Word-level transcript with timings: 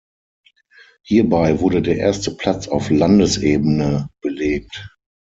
Hierbei 1.05 1.59
wurde 1.59 1.83
der 1.83 1.97
erste 1.97 2.31
Platz 2.31 2.67
auf 2.67 2.89
Landesebene 2.89 4.09
belegt. 4.19 4.89